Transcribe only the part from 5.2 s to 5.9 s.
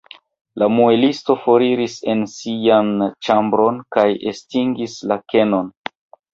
kenon.